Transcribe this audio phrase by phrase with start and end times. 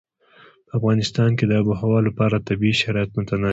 [0.67, 3.49] په افغانستان کې د آب وهوا لپاره طبیعي شرایط مناسب دي.